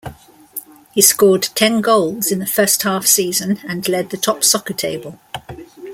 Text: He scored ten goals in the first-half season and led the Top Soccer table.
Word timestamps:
He 0.93 1.01
scored 1.03 1.49
ten 1.53 1.79
goals 1.79 2.31
in 2.31 2.39
the 2.39 2.47
first-half 2.47 3.05
season 3.05 3.59
and 3.67 3.87
led 3.87 4.09
the 4.09 4.17
Top 4.17 4.43
Soccer 4.43 4.73
table. 4.73 5.19